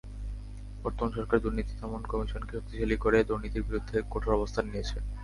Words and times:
বর্তমান 0.83 1.09
সরকার 1.17 1.37
দুর্নীতি 1.39 1.73
দমন 1.79 2.01
কমিশনকে 2.11 2.53
শক্তিশালী 2.57 2.97
করে 2.97 3.17
দুর্নীতির 3.29 3.67
বিরুদ্ধে 3.67 3.97
কঠোর 4.11 4.37
অবস্থান 4.37 4.65
নিয়েছে। 4.67 4.97